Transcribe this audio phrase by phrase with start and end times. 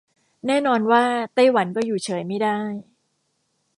[0.47, 1.03] แน่นอนว่า
[1.33, 2.59] ไต้หวันก็อยู่เฉยไม่ได้